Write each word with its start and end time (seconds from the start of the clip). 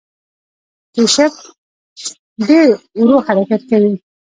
کیشپ 0.93 1.33
ډیر 2.47 2.67
ورو 2.99 3.17
حرکت 3.27 3.61
کوي 3.69 3.93